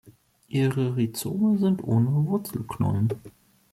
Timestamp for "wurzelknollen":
2.25-3.09